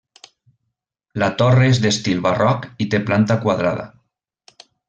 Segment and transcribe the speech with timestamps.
[1.25, 3.89] La torre és d'estil barroc i té planta quadrada.